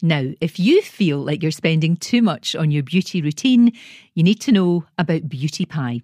[0.00, 3.72] Now, if you feel like you're spending too much on your beauty routine,
[4.14, 6.02] you need to know about Beauty Pie.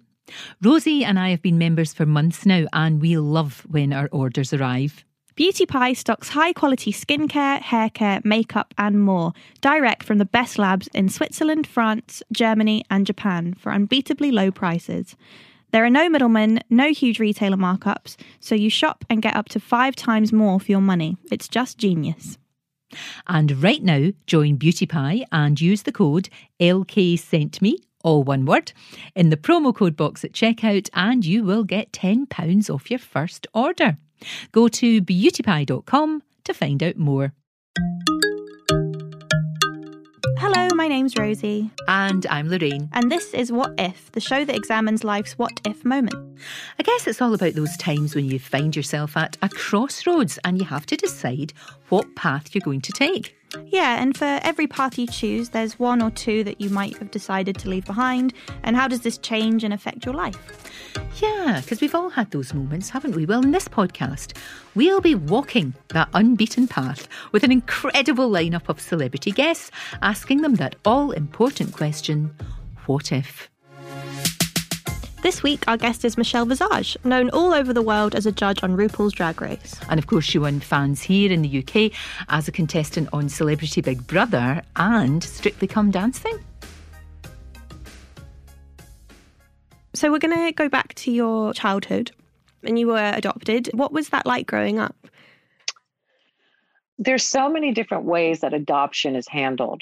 [0.61, 4.53] Rosie and I have been members for months now, and we love when our orders
[4.53, 5.05] arrive.
[5.35, 10.57] Beauty Pie stocks high quality skincare, hair care, makeup, and more, direct from the best
[10.57, 15.15] labs in Switzerland, France, Germany, and Japan for unbeatably low prices.
[15.71, 19.59] There are no middlemen, no huge retailer markups, so you shop and get up to
[19.59, 21.17] five times more for your money.
[21.31, 22.37] It's just genius.
[23.27, 28.45] And right now, join Beauty Pie and use the code LK Sent Me, all one
[28.45, 28.71] word,
[29.15, 33.47] in the promo code box at checkout, and you will get £10 off your first
[33.53, 33.97] order.
[34.51, 37.33] Go to beautypie.com to find out more.
[40.75, 41.71] My name's Rosie.
[41.87, 42.89] And I'm Lorraine.
[42.91, 46.13] And this is What If, the show that examines life's what if moment.
[46.77, 50.59] I guess it's all about those times when you find yourself at a crossroads and
[50.59, 51.53] you have to decide
[51.87, 53.37] what path you're going to take.
[53.67, 57.09] Yeah, and for every path you choose, there's one or two that you might have
[57.09, 58.33] decided to leave behind.
[58.63, 60.64] And how does this change and affect your life?
[61.21, 63.25] Yeah, because we've all had those moments, haven't we?
[63.25, 64.35] Well, in this podcast,
[64.75, 70.55] we'll be walking that unbeaten path with an incredible lineup of celebrity guests, asking them
[70.55, 72.33] that all important question
[72.85, 73.49] what if?
[75.23, 78.61] This week, our guest is Michelle Visage, known all over the world as a judge
[78.61, 79.73] on RuPaul's Drag Race.
[79.89, 81.91] And of course, she won fans here in the UK
[82.29, 86.37] as a contestant on Celebrity Big Brother and Strictly Come Dancing.
[89.95, 92.11] So, we're going to go back to your childhood,
[92.63, 93.69] and you were adopted.
[93.73, 94.95] What was that like growing up?
[96.97, 99.81] There's so many different ways that adoption is handled.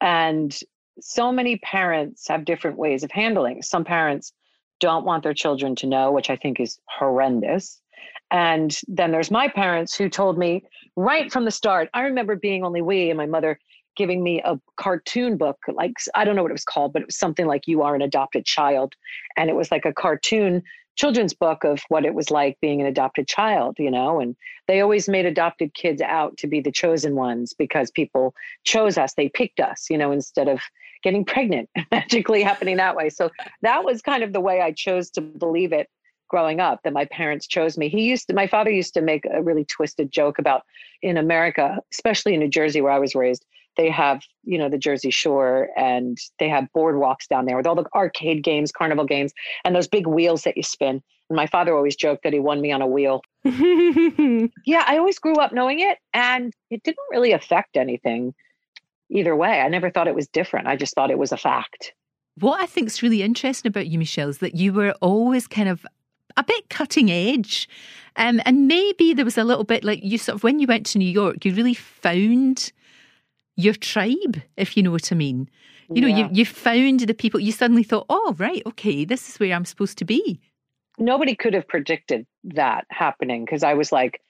[0.00, 0.58] And
[1.00, 3.62] so many parents have different ways of handling.
[3.62, 4.32] Some parents
[4.78, 7.80] don't want their children to know, which I think is horrendous.
[8.30, 10.64] And then there's my parents who told me
[10.96, 11.90] right from the start.
[11.92, 13.58] I remember being only wee and my mother
[13.96, 17.06] giving me a cartoon book, like I don't know what it was called, but it
[17.06, 18.94] was something like You Are an Adopted Child.
[19.36, 20.62] And it was like a cartoon
[20.96, 24.20] children's book of what it was like being an adopted child, you know.
[24.20, 24.36] And
[24.68, 28.34] they always made adopted kids out to be the chosen ones because people
[28.64, 30.60] chose us, they picked us, you know, instead of
[31.02, 33.08] getting pregnant magically happening that way.
[33.08, 33.30] So
[33.62, 35.88] that was kind of the way I chose to believe it
[36.28, 37.88] growing up that my parents chose me.
[37.88, 40.62] He used to, my father used to make a really twisted joke about
[41.02, 43.44] in America, especially in New Jersey where I was raised,
[43.76, 47.74] they have, you know, the Jersey Shore and they have boardwalks down there with all
[47.74, 49.32] the arcade games, carnival games,
[49.64, 51.02] and those big wheels that you spin.
[51.28, 53.22] And my father always joked that he won me on a wheel.
[53.44, 58.34] yeah, I always grew up knowing it and it didn't really affect anything
[59.08, 59.60] either way.
[59.60, 60.66] I never thought it was different.
[60.66, 61.94] I just thought it was a fact.
[62.38, 65.68] What I think is really interesting about you, Michelle, is that you were always kind
[65.68, 65.84] of
[66.36, 67.68] a bit cutting edge.
[68.16, 70.86] Um, and maybe there was a little bit like you sort of, when you went
[70.86, 72.72] to New York, you really found
[73.60, 75.48] your tribe, if you know what I mean.
[75.92, 76.28] You know, yeah.
[76.28, 79.64] you, you found the people, you suddenly thought, oh, right, okay, this is where I'm
[79.64, 80.40] supposed to be.
[80.98, 84.20] Nobody could have predicted that happening because I was like,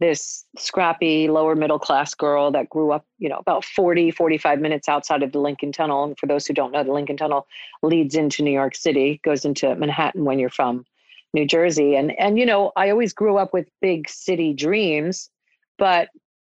[0.00, 4.88] this scrappy lower middle class girl that grew up, you know, about 40, 45 minutes
[4.88, 6.04] outside of the Lincoln Tunnel.
[6.04, 7.46] And for those who don't know, the Lincoln Tunnel
[7.82, 10.84] leads into New York City, goes into Manhattan when you're from
[11.34, 11.96] New Jersey.
[11.96, 15.30] And and you know, I always grew up with big city dreams,
[15.78, 16.08] but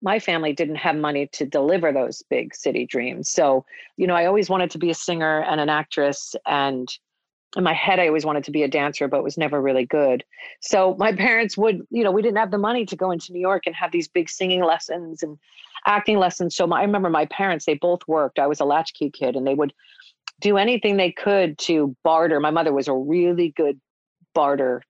[0.05, 3.27] my family didn't have money to deliver those big city dreams.
[3.27, 3.65] So,
[3.97, 6.87] you know, I always wanted to be a singer and an actress and
[7.57, 10.23] in my head i always wanted to be a dancer but was never really good.
[10.59, 13.39] So my parents would you know we didn't have the money to go into new
[13.39, 15.37] york and have these big singing lessons and
[15.87, 16.55] acting lessons.
[16.55, 18.39] So my, i remember my parents they both worked.
[18.39, 19.73] I was a latchkey kid and they would
[20.41, 22.39] do anything they could to barter.
[22.39, 23.79] My mother was a really good
[24.33, 24.83] barterer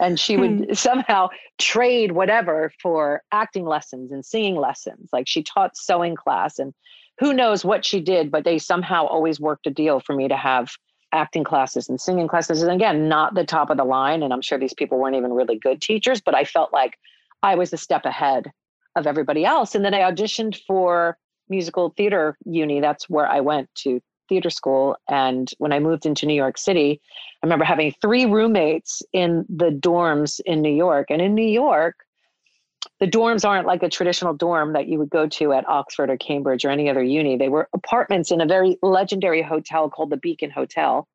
[0.00, 0.72] and she would hmm.
[0.72, 1.28] somehow
[1.58, 6.72] trade whatever for acting lessons and singing lessons like she taught sewing class and
[7.18, 10.36] who knows what she did but they somehow always worked a deal for me to
[10.36, 10.70] have
[11.14, 12.62] acting classes and singing classes.
[12.62, 14.22] And again, not the top of the line.
[14.22, 16.98] And I'm sure these people weren't even really good teachers, but I felt like
[17.42, 18.50] I was a step ahead
[18.96, 19.74] of everybody else.
[19.74, 21.16] And then I auditioned for
[21.48, 22.80] musical theater uni.
[22.80, 24.96] That's where I went to theater school.
[25.08, 27.00] And when I moved into New York City,
[27.42, 31.08] I remember having three roommates in the dorms in New York.
[31.10, 31.96] And in New York,
[33.00, 36.16] the dorms aren't like a traditional dorm that you would go to at Oxford or
[36.16, 37.36] Cambridge or any other uni.
[37.36, 41.08] They were apartments in a very legendary hotel called the Beacon Hotel.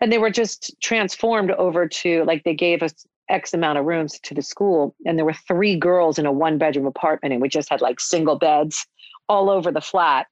[0.00, 4.20] And they were just transformed over to like they gave us X amount of rooms
[4.20, 4.94] to the school.
[5.04, 7.98] And there were three girls in a one bedroom apartment, and we just had like
[7.98, 8.86] single beds
[9.28, 10.26] all over the flat.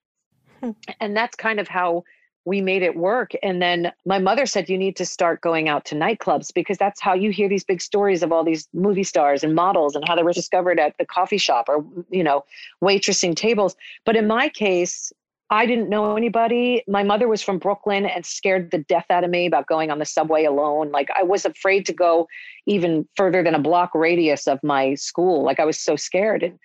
[0.65, 0.93] Hmm.
[1.01, 2.05] And that's kind of how
[2.47, 3.33] we made it work.
[3.43, 7.01] And then my mother said, You need to start going out to nightclubs because that's
[7.01, 10.15] how you hear these big stories of all these movie stars and models and how
[10.15, 12.45] they were discovered at the coffee shop or, you know,
[12.83, 13.77] waitressing tables.
[14.05, 15.13] But in my case,
[15.51, 16.83] I didn't know anybody.
[16.89, 19.99] My mother was from Brooklyn and scared the death out of me about going on
[19.99, 20.91] the subway alone.
[20.91, 22.27] Like I was afraid to go
[22.67, 25.45] even further than a block radius of my school.
[25.45, 26.59] Like I was so scared.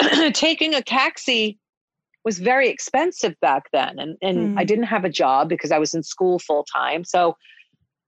[0.00, 1.58] And taking a taxi
[2.24, 3.98] was very expensive back then.
[3.98, 4.58] And, and mm.
[4.58, 7.04] I didn't have a job because I was in school full time.
[7.04, 7.36] So,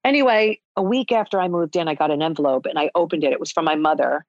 [0.04, 3.32] anyway, a week after I moved in, I got an envelope and I opened it.
[3.32, 4.24] It was from my mother.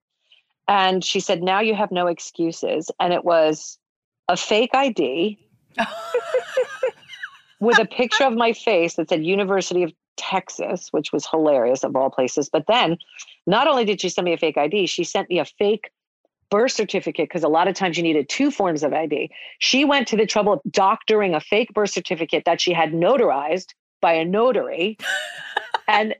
[0.67, 2.91] And she said, Now you have no excuses.
[2.99, 3.79] And it was
[4.27, 5.39] a fake ID
[7.59, 11.95] with a picture of my face that said University of Texas, which was hilarious of
[11.95, 12.49] all places.
[12.49, 12.97] But then
[13.45, 15.91] not only did she send me a fake ID, she sent me a fake
[16.49, 19.29] birth certificate because a lot of times you needed two forms of ID.
[19.59, 23.73] She went to the trouble of doctoring a fake birth certificate that she had notarized
[24.01, 24.97] by a notary
[25.87, 26.15] and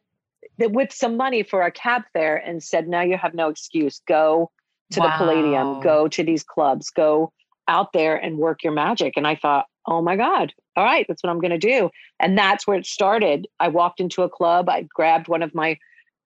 [0.58, 4.02] with some money for a cab fare and said, Now you have no excuse.
[4.08, 4.52] Go
[4.92, 5.06] to wow.
[5.06, 7.32] the Palladium, go to these clubs, go
[7.68, 9.14] out there and work your magic.
[9.18, 11.90] And I thought, Oh my God, all right, that's what I'm going to do.
[12.20, 13.48] And that's where it started.
[13.60, 15.78] I walked into a club, I grabbed one of my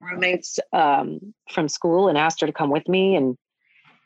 [0.02, 3.16] roommates um, from school and asked her to come with me.
[3.16, 3.38] And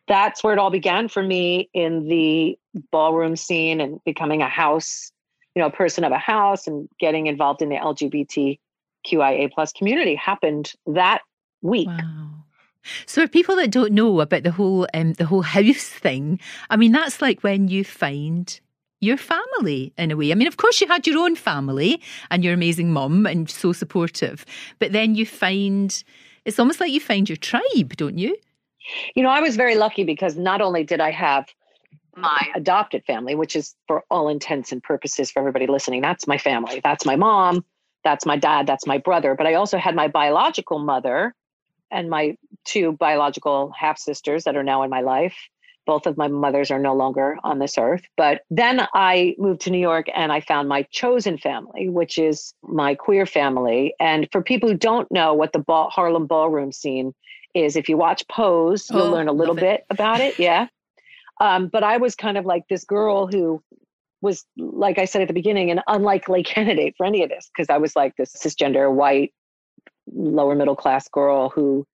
[0.07, 2.57] that's where it all began for me in the
[2.91, 5.11] ballroom scene and becoming a house,
[5.55, 10.15] you know, a person of a house and getting involved in the LGBTQIA plus community
[10.15, 11.21] happened that
[11.61, 11.87] week.
[11.87, 12.29] Wow.
[13.07, 16.77] So for people that don't know about the whole um, the whole house thing, I
[16.77, 18.59] mean that's like when you find
[19.01, 20.31] your family in a way.
[20.31, 23.73] I mean, of course you had your own family and your amazing mum and so
[23.73, 24.45] supportive,
[24.79, 26.03] but then you find
[26.45, 28.35] it's almost like you find your tribe, don't you?
[29.15, 31.47] You know, I was very lucky because not only did I have
[32.15, 36.37] my adopted family, which is for all intents and purposes for everybody listening, that's my
[36.37, 36.81] family.
[36.83, 37.65] That's my mom,
[38.03, 39.35] that's my dad, that's my brother.
[39.35, 41.35] But I also had my biological mother
[41.91, 45.35] and my two biological half sisters that are now in my life.
[45.85, 48.03] Both of my mothers are no longer on this earth.
[48.17, 52.55] But then I moved to New York and I found my chosen family, which is
[52.63, 53.93] my queer family.
[53.99, 57.13] And for people who don't know what the ball, Harlem ballroom scene
[57.55, 60.37] is if you watch Pose, you'll oh, learn a little bit about it.
[60.37, 60.67] Yeah.
[61.41, 63.61] Um, but I was kind of like this girl who
[64.21, 67.69] was, like I said at the beginning, an unlikely candidate for any of this because
[67.69, 69.33] I was like this cisgender, white,
[70.13, 71.85] lower middle class girl who,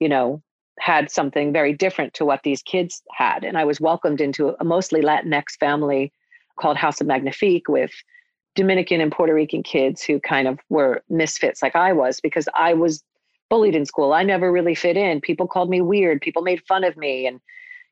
[0.00, 0.42] you know,
[0.78, 3.44] had something very different to what these kids had.
[3.44, 6.10] And I was welcomed into a mostly Latinx family
[6.58, 7.92] called House of Magnifique with
[8.54, 12.72] Dominican and Puerto Rican kids who kind of were misfits like I was because I
[12.72, 13.04] was
[13.48, 14.12] bullied in school.
[14.12, 15.20] I never really fit in.
[15.20, 16.20] People called me weird.
[16.20, 17.26] People made fun of me.
[17.26, 17.40] And,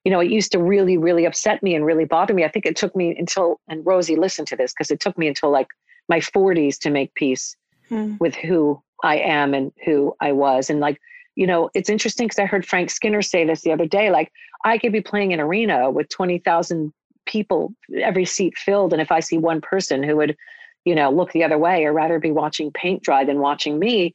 [0.04, 2.44] you know, it used to really, really upset me and really bother me.
[2.44, 5.28] I think it took me until, and Rosie listened to this because it took me
[5.28, 5.68] until like
[6.08, 7.56] my 40s to make peace
[7.88, 8.14] hmm.
[8.18, 10.70] with who I am and who I was.
[10.70, 11.00] And like,
[11.36, 14.10] you know, it's interesting because I heard Frank Skinner say this the other day.
[14.10, 14.32] Like,
[14.64, 16.92] I could be playing in an arena with 20,000
[17.26, 18.92] people, every seat filled.
[18.92, 20.36] And if I see one person who would,
[20.84, 24.14] you know, look the other way or rather be watching paint dry than watching me,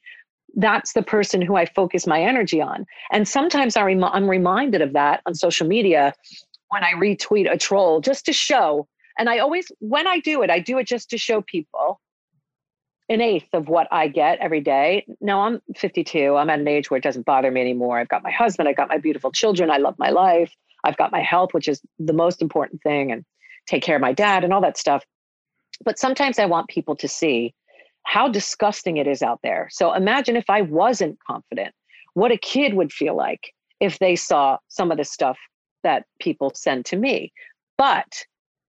[0.56, 2.86] that's the person who I focus my energy on.
[3.12, 6.13] And sometimes I rem- I'm reminded of that on social media
[6.69, 8.88] when I retweet a troll just to show.
[9.18, 12.00] And I always, when I do it, I do it just to show people
[13.10, 15.06] an eighth of what I get every day.
[15.19, 16.36] Now I'm 52.
[16.36, 17.98] I'm at an age where it doesn't bother me anymore.
[17.98, 20.54] I've got my husband, I've got my beautiful children, I love my life,
[20.84, 23.25] I've got my health, which is the most important thing, and
[23.68, 25.04] take care of my dad and all that stuff.
[25.83, 27.56] But sometimes I want people to see
[28.09, 29.68] how disgusting it is out there.
[29.71, 31.75] So imagine if I wasn't confident,
[32.16, 35.37] what a kid would feel like if they saw some of the stuff
[35.83, 37.31] that people send to me.
[37.78, 38.25] But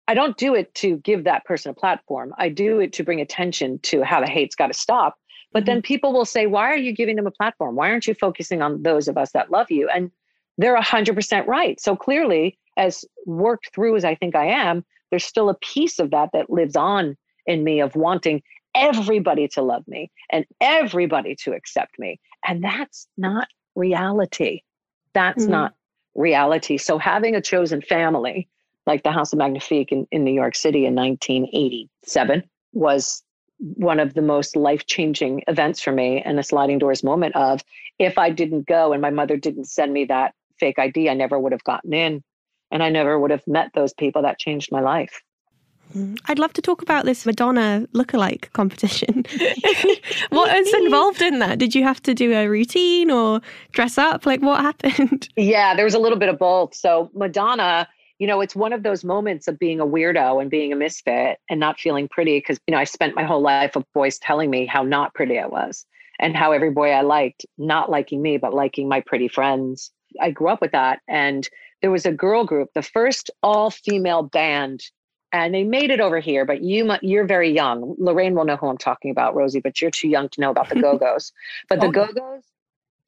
[0.06, 2.34] I don't do it to give that person a platform.
[2.36, 5.14] I do it to bring attention to how the hate's got to stop.
[5.52, 5.66] But mm-hmm.
[5.66, 7.76] then people will say, why are you giving them a platform?
[7.76, 9.88] Why aren't you focusing on those of us that love you?
[9.88, 10.10] And
[10.58, 11.80] they're 100% right.
[11.80, 16.10] So clearly, as worked through as I think I am, there's still a piece of
[16.10, 17.16] that that lives on
[17.46, 18.42] in me of wanting
[18.74, 22.20] everybody to love me and everybody to accept me.
[22.46, 24.62] And that's not reality.
[25.12, 25.52] That's mm-hmm.
[25.52, 25.74] not
[26.14, 26.76] reality.
[26.76, 28.48] So having a chosen family
[28.86, 33.22] like the House of Magnifique in, in New York City in 1987 was
[33.58, 37.62] one of the most life changing events for me and a sliding doors moment of
[37.98, 41.38] if I didn't go and my mother didn't send me that fake ID, I never
[41.38, 42.22] would have gotten in
[42.70, 45.22] and I never would have met those people that changed my life.
[45.94, 46.18] Mm.
[46.26, 49.24] I'd love to talk about this Madonna lookalike competition.
[50.30, 51.58] what was involved in that?
[51.58, 53.40] Did you have to do a routine or
[53.72, 54.26] dress up?
[54.26, 55.28] Like what happened?
[55.36, 56.74] Yeah, there was a little bit of both.
[56.74, 57.88] So Madonna
[58.20, 61.38] you know, it's one of those moments of being a weirdo and being a misfit
[61.48, 64.50] and not feeling pretty because, you know, I spent my whole life of boys telling
[64.50, 65.86] me how not pretty I was
[66.20, 69.90] and how every boy I liked, not liking me, but liking my pretty friends.
[70.20, 71.00] I grew up with that.
[71.08, 71.48] And
[71.80, 74.82] there was a girl group, the first all female band,
[75.32, 77.94] and they made it over here, but you, you're very young.
[77.98, 80.68] Lorraine will know who I'm talking about, Rosie, but you're too young to know about
[80.68, 81.32] the Go-Go's.
[81.68, 82.42] But the oh, Go-Go's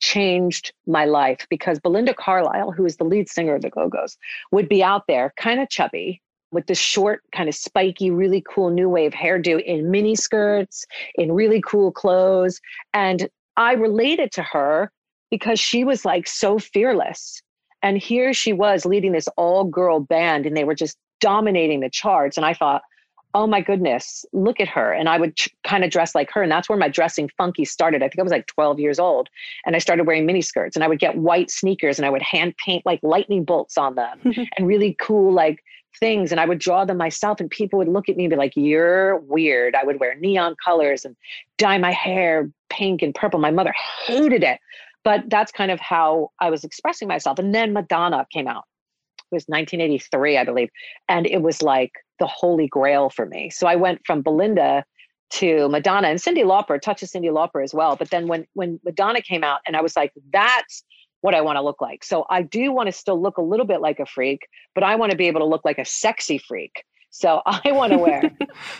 [0.01, 4.17] changed my life because Belinda Carlisle, who is the lead singer of the Go-Go's,
[4.51, 6.21] would be out there kind of chubby
[6.53, 10.85] with this short, kind of spiky, really cool new wave hairdo in mini skirts,
[11.17, 12.61] in really cool clothes.
[12.93, 14.93] And I related to her
[15.31, 17.43] because she was like so fearless.
[17.83, 21.89] And here she was leading this all girl band, and they were just dominating the
[21.89, 22.37] charts.
[22.37, 22.83] And I thought,
[23.35, 24.93] oh my goodness, look at her.
[24.93, 26.43] And I would ch- kind of dress like her.
[26.43, 28.03] And that's where my dressing funky started.
[28.03, 29.29] I think I was like 12 years old.
[29.65, 32.21] And I started wearing mini skirts and I would get white sneakers and I would
[32.21, 34.21] hand paint like lightning bolts on them
[34.59, 35.65] and really cool like
[35.99, 36.31] things.
[36.31, 37.41] And I would draw them myself.
[37.41, 39.75] And people would look at me and be like, you're weird.
[39.75, 41.17] I would wear neon colors and
[41.57, 43.41] dye my hair pink and purple.
[43.41, 43.75] My mother
[44.07, 44.61] hated it.
[45.05, 47.39] But that's kind of how I was expressing myself.
[47.39, 48.65] And then Madonna came out.
[49.33, 50.69] Was 1983, I believe.
[51.09, 53.51] And it was like, the holy grail for me.
[53.51, 54.85] So I went from Belinda
[55.31, 57.97] to Madonna and Cyndi Lauper, touch of Cyndi Lauper as well.
[57.97, 60.85] But then when when Madonna came out, and I was like, that's
[61.23, 62.05] what I want to look like.
[62.05, 64.95] So I do want to still look a little bit like a freak, but I
[64.95, 66.85] want to be able to look like a sexy freak.
[67.11, 68.23] So I want to wear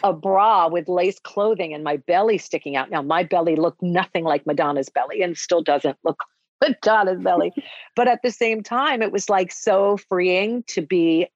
[0.05, 2.91] a bra with lace clothing and my belly sticking out.
[2.91, 6.23] Now my belly looked nothing like Madonna's belly and still doesn't look
[6.69, 7.53] Madonna's belly.
[7.97, 11.29] But at the same time, it was like so freeing to be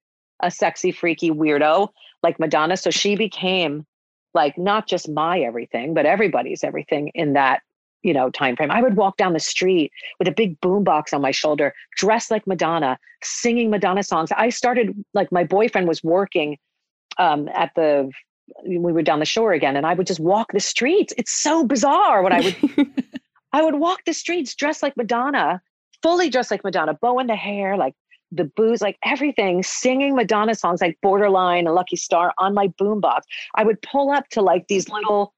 [0.42, 1.88] a sexy, freaky weirdo
[2.22, 2.76] like Madonna.
[2.76, 3.86] So she became
[4.34, 7.62] like not just my everything, but everybody's everything in that
[8.02, 8.70] you know time frame.
[8.70, 12.46] I would walk down the street with a big boombox on my shoulder, dressed like
[12.46, 14.30] Madonna, singing Madonna songs.
[14.36, 16.58] I started like my boyfriend was working
[17.18, 18.10] um, at the
[18.64, 21.12] we were down the shore again, and I would just walk the streets.
[21.16, 23.04] It's so bizarre what I would.
[23.56, 25.62] I would walk the streets dressed like Madonna,
[26.02, 27.94] fully dressed like Madonna, bow in the hair, like
[28.30, 33.22] the booze, like everything, singing Madonna songs like Borderline and Lucky Star on my boombox.
[33.54, 35.32] I would pull up to like these little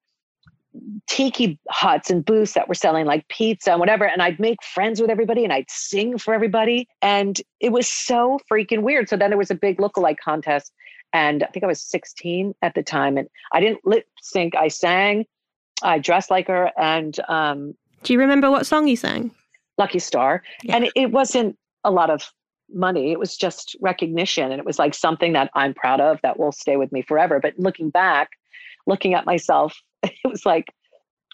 [1.07, 4.05] tiki huts and booths that were selling like pizza and whatever.
[4.05, 6.89] And I'd make friends with everybody and I'd sing for everybody.
[7.01, 9.09] And it was so freaking weird.
[9.09, 10.73] So then there was a big lookalike contest.
[11.13, 13.17] And I think I was 16 at the time.
[13.17, 15.25] And I didn't lip sync, I sang,
[15.85, 16.73] I dressed like her.
[16.77, 19.31] And um, do you remember what song you sang?
[19.77, 20.43] Lucky Star.
[20.63, 20.77] Yeah.
[20.77, 22.33] And it, it wasn't a lot of
[22.73, 23.13] money.
[23.13, 24.51] It was just recognition.
[24.51, 27.41] And it was like something that I'm proud of that will stay with me forever.
[27.41, 28.31] But looking back,
[28.87, 30.67] looking at myself, it was like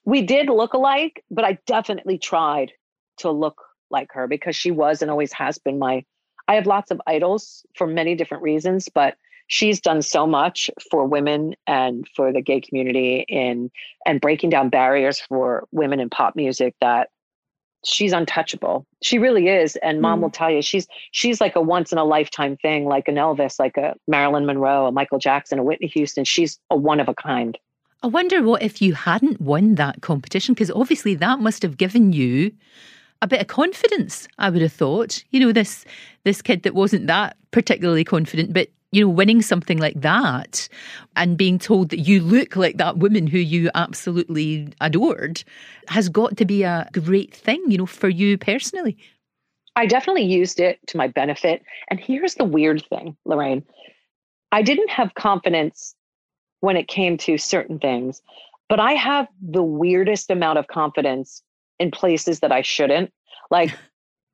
[0.04, 2.73] we did look alike, but I definitely tried
[3.18, 6.04] to look like her because she was and always has been my.
[6.47, 11.06] I have lots of idols for many different reasons, but she's done so much for
[11.06, 13.70] women and for the gay community in
[14.06, 17.10] and breaking down barriers for women in pop music that
[17.84, 18.86] she's untouchable.
[19.02, 19.76] She really is.
[19.76, 20.22] And mom mm.
[20.22, 23.58] will tell you she's she's like a once in a lifetime thing, like an Elvis,
[23.58, 26.24] like a Marilyn Monroe, a Michael Jackson, a Whitney Houston.
[26.24, 27.58] She's a one of a kind.
[28.02, 32.12] I wonder what if you hadn't won that competition, because obviously that must have given
[32.12, 32.52] you
[33.22, 35.24] a bit of confidence, I would have thought.
[35.30, 35.84] You know, this
[36.24, 40.68] this kid that wasn't that particularly confident, but you know, winning something like that
[41.16, 45.42] and being told that you look like that woman who you absolutely adored
[45.88, 48.96] has got to be a great thing, you know, for you personally.
[49.76, 51.62] I definitely used it to my benefit.
[51.90, 53.64] And here's the weird thing, Lorraine.
[54.52, 55.96] I didn't have confidence
[56.60, 58.22] when it came to certain things,
[58.68, 61.42] but I have the weirdest amount of confidence
[61.80, 63.12] in places that I shouldn't.
[63.50, 63.76] Like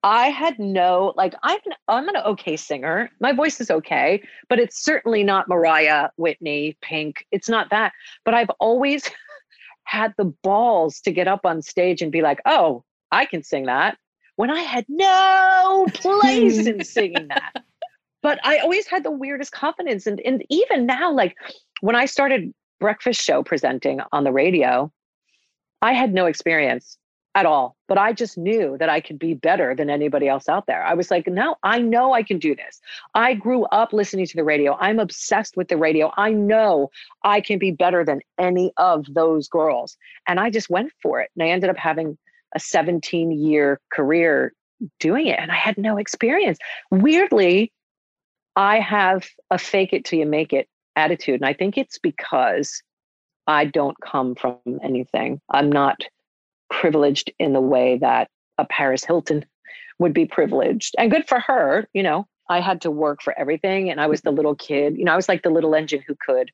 [0.02, 3.10] I had no like I'm I'm an okay singer.
[3.20, 7.26] My voice is okay, but it's certainly not Mariah, Whitney, Pink.
[7.30, 7.92] It's not that.
[8.24, 9.10] But I've always
[9.84, 13.66] had the balls to get up on stage and be like, "Oh, I can sing
[13.66, 13.98] that."
[14.36, 17.62] When I had no place in singing that.
[18.22, 21.36] But I always had the weirdest confidence and and even now like
[21.82, 24.90] when I started breakfast show presenting on the radio,
[25.82, 26.96] I had no experience
[27.34, 27.76] at all.
[27.86, 30.82] But I just knew that I could be better than anybody else out there.
[30.82, 32.80] I was like, no, I know I can do this.
[33.14, 34.76] I grew up listening to the radio.
[34.80, 36.12] I'm obsessed with the radio.
[36.16, 36.90] I know
[37.22, 39.96] I can be better than any of those girls.
[40.26, 41.30] And I just went for it.
[41.36, 42.18] And I ended up having
[42.54, 44.52] a 17 year career
[44.98, 45.38] doing it.
[45.38, 46.58] And I had no experience.
[46.90, 47.72] Weirdly,
[48.56, 51.36] I have a fake it till you make it attitude.
[51.36, 52.82] And I think it's because
[53.46, 55.40] I don't come from anything.
[55.50, 56.02] I'm not
[56.70, 59.44] privileged in the way that a Paris Hilton
[59.98, 60.94] would be privileged.
[60.98, 62.26] And good for her, you know.
[62.48, 63.90] I had to work for everything.
[63.90, 66.16] And I was the little kid, you know, I was like the little engine who
[66.16, 66.50] could.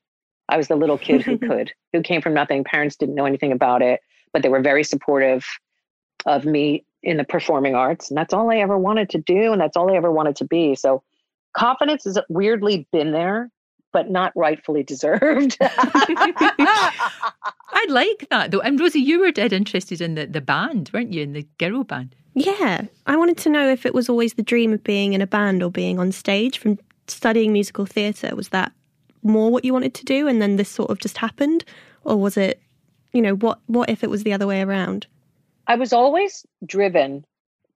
[0.47, 2.63] I was the little kid who could, who came from nothing.
[2.63, 3.99] Parents didn't know anything about it,
[4.31, 5.45] but they were very supportive
[6.27, 8.11] of me in the performing arts.
[8.11, 9.51] And that's all I ever wanted to do.
[9.51, 10.75] And that's all I ever wanted to be.
[10.75, 11.03] So
[11.55, 13.49] confidence has weirdly been there,
[13.97, 15.57] but not rightfully deserved.
[15.61, 16.93] I
[17.89, 18.59] like that though.
[18.59, 21.83] And Rosie, you were dead interested in the, the band, weren't you, in the girl
[21.83, 22.13] band?
[22.35, 22.83] Yeah.
[23.07, 25.63] I wanted to know if it was always the dream of being in a band
[25.63, 26.77] or being on stage from
[27.07, 28.35] studying musical theatre.
[28.35, 28.71] Was that
[29.23, 31.65] more what you wanted to do and then this sort of just happened?
[32.03, 32.61] Or was it,
[33.13, 35.07] you know, what what if it was the other way around?
[35.65, 37.25] I was always driven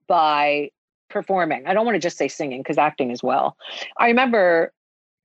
[0.06, 0.70] by
[1.08, 1.66] performing.
[1.66, 3.56] I don't want to just say singing because acting as well.
[3.96, 4.72] I remember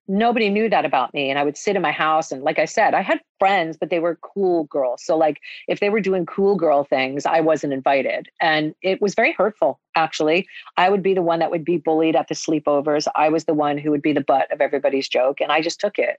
[0.08, 2.66] nobody knew that about me and i would sit in my house and like i
[2.66, 5.04] said i had friends but they were cool girls.
[5.04, 8.30] So like if they were doing cool girl things i wasn't invited.
[8.42, 10.48] And it was very hurtful actually.
[10.78, 13.08] I would be the one that would be bullied at the sleepovers.
[13.16, 15.80] I was the one who would be the butt of everybody's joke and i just
[15.80, 16.18] took it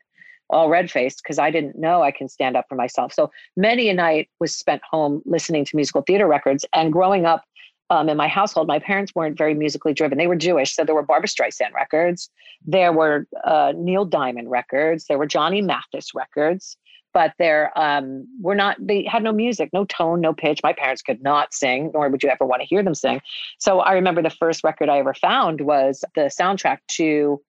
[0.51, 3.13] all red faced because i didn't know i can stand up for myself.
[3.13, 7.45] So many a night was spent home listening to musical theater records and growing up
[7.91, 10.19] um, in my household, my parents weren't very musically driven.
[10.19, 12.31] They were Jewish, so there were Barbra Streisand records,
[12.65, 16.77] there were uh, Neil Diamond records, there were Johnny Mathis records,
[17.15, 18.77] but there um, were not.
[18.79, 20.61] They had no music, no tone, no pitch.
[20.63, 23.21] My parents could not sing, nor would you ever want to hear them sing.
[23.59, 27.41] So I remember the first record I ever found was the soundtrack to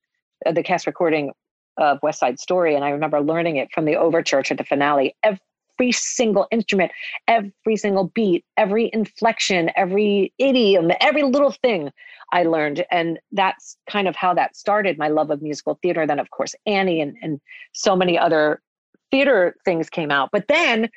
[0.45, 1.31] uh, the cast recording
[1.77, 5.15] of West Side Story, and I remember learning it from the overture to the finale
[5.23, 5.39] every
[5.79, 6.91] every single instrument,
[7.27, 11.89] every single beat, every inflection, every idiom, every little thing
[12.33, 12.85] I learned.
[12.91, 16.05] And that's kind of how that started my love of musical theater.
[16.05, 17.39] Then, of course, Annie and, and
[17.71, 18.61] so many other
[19.09, 20.29] theater things came out.
[20.31, 20.89] But then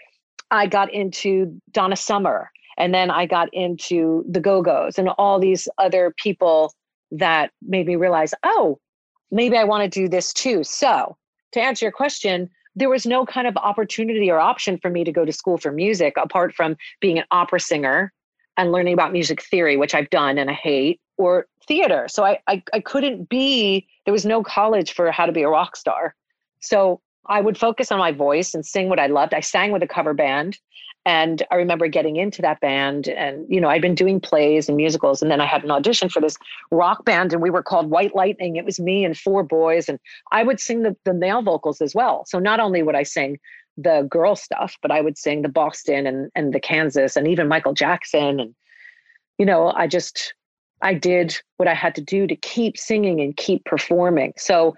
[0.50, 2.50] I got into Donna Summer.
[2.78, 6.72] And then I got into the Go-Go's and all these other people
[7.10, 8.78] that made me realize, oh,
[9.30, 10.64] maybe I want to do this too.
[10.64, 11.16] So,
[11.52, 15.12] to answer your question, there was no kind of opportunity or option for me to
[15.12, 18.12] go to school for music apart from being an opera singer
[18.56, 22.06] and learning about music theory, which I've done and I hate, or theater.
[22.08, 25.48] So I, I, I couldn't be, there was no college for how to be a
[25.48, 26.14] rock star.
[26.60, 29.32] So I would focus on my voice and sing what I loved.
[29.34, 30.58] I sang with a cover band
[31.04, 34.76] and I remember getting into that band, and you know, I'd been doing plays and
[34.76, 36.36] musicals, and then I had an audition for this
[36.70, 38.56] rock band, and we were called White Lightning.
[38.56, 39.98] It was me and four boys, and
[40.30, 42.24] I would sing the, the male vocals as well.
[42.26, 43.38] So not only would I sing
[43.76, 47.48] the girl stuff, but I would sing the Boston and and the Kansas, and even
[47.48, 48.54] Michael Jackson, and
[49.38, 50.34] you know, I just
[50.82, 54.34] I did what I had to do to keep singing and keep performing.
[54.36, 54.76] So,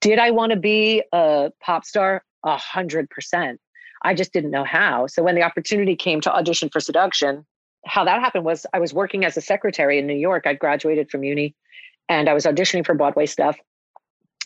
[0.00, 2.22] did I want to be a pop star?
[2.44, 3.58] A hundred percent
[4.04, 5.06] I just didn't know how.
[5.06, 7.44] So when the opportunity came to audition for seduction,
[7.86, 10.46] how that happened was I was working as a secretary in New York.
[10.46, 11.54] I'd graduated from uni
[12.08, 13.58] and I was auditioning for Broadway stuff.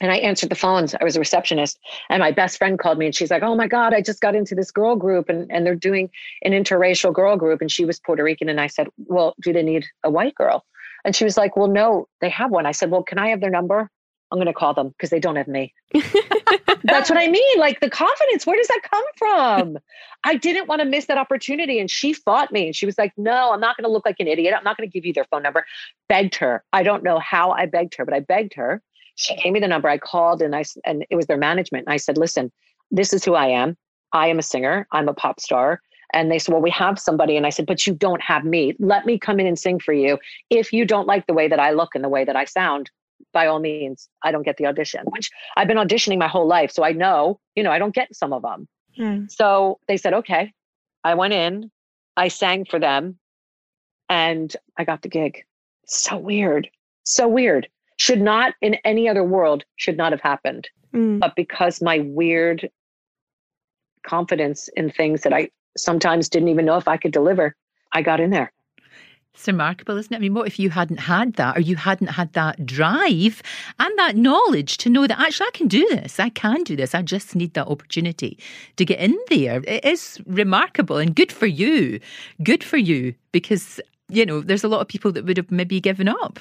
[0.00, 0.94] And I answered the phones.
[0.94, 1.78] I was a receptionist.
[2.08, 4.36] And my best friend called me and she's like, Oh my God, I just got
[4.36, 6.08] into this girl group and, and they're doing
[6.42, 7.60] an interracial girl group.
[7.60, 8.48] And she was Puerto Rican.
[8.48, 10.64] And I said, Well, do they need a white girl?
[11.04, 12.64] And she was like, Well, no, they have one.
[12.64, 13.90] I said, Well, can I have their number?
[14.30, 15.74] I'm going to call them because they don't have me.
[16.84, 17.58] That's what I mean.
[17.58, 19.78] Like the confidence, where does that come from?
[20.24, 21.78] I didn't want to miss that opportunity.
[21.78, 22.66] And she fought me.
[22.66, 24.54] And she was like, no, I'm not going to look like an idiot.
[24.56, 25.64] I'm not going to give you their phone number.
[26.08, 26.64] Begged her.
[26.72, 28.82] I don't know how I begged her, but I begged her.
[29.14, 29.88] She gave me the number.
[29.88, 31.86] I called and I, and it was their management.
[31.86, 32.52] And I said, listen,
[32.90, 33.76] this is who I am.
[34.12, 34.86] I am a singer.
[34.92, 35.80] I'm a pop star.
[36.14, 37.36] And they said, Well, we have somebody.
[37.36, 38.74] And I said, But you don't have me.
[38.78, 40.18] Let me come in and sing for you.
[40.50, 42.90] If you don't like the way that I look and the way that I sound,
[43.32, 46.70] by all means, I don't get the audition, which I've been auditioning my whole life.
[46.70, 48.68] So I know, you know, I don't get some of them.
[48.98, 49.30] Mm.
[49.30, 50.52] So they said, okay.
[51.04, 51.70] I went in,
[52.16, 53.18] I sang for them,
[54.08, 55.44] and I got the gig.
[55.86, 56.68] So weird.
[57.04, 57.68] So weird.
[57.96, 60.68] Should not in any other world, should not have happened.
[60.94, 61.20] Mm.
[61.20, 62.70] But because my weird
[64.06, 67.54] confidence in things that I sometimes didn't even know if I could deliver,
[67.92, 68.52] I got in there.
[69.38, 70.16] It's remarkable, isn't it?
[70.16, 73.40] I mean, what if you hadn't had that or you hadn't had that drive
[73.78, 76.92] and that knowledge to know that actually I can do this, I can do this,
[76.92, 78.36] I just need that opportunity
[78.74, 79.62] to get in there?
[79.64, 82.00] It is remarkable and good for you.
[82.42, 85.80] Good for you because, you know, there's a lot of people that would have maybe
[85.80, 86.40] given up.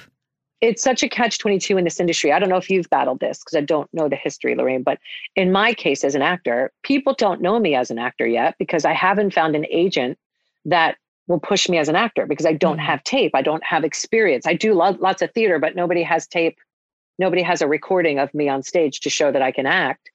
[0.61, 2.31] It's such a catch 22 in this industry.
[2.31, 4.97] I don't know if you've battled this because I don't know the history, Lorraine, but
[5.35, 8.85] in my case as an actor, people don't know me as an actor yet because
[8.85, 10.17] I haven't found an agent
[10.65, 10.97] that
[11.27, 12.85] will push me as an actor because I don't mm-hmm.
[12.85, 13.31] have tape.
[13.35, 14.47] I don't have experience.
[14.47, 16.57] I do lo- lots of theater, but nobody has tape.
[17.19, 20.09] Nobody has a recording of me on stage to show that I can act.